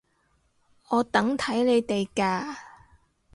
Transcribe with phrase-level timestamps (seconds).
[0.89, 2.55] 我等睇你哋㗎